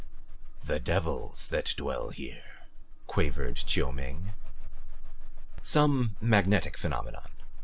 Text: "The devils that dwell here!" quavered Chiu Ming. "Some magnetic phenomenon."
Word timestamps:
"The 0.63 0.79
devils 0.79 1.47
that 1.49 1.75
dwell 1.77 2.09
here!" 2.09 2.61
quavered 3.05 3.57
Chiu 3.57 3.91
Ming. 3.91 4.33
"Some 5.61 6.15
magnetic 6.19 6.75
phenomenon." 6.75 7.29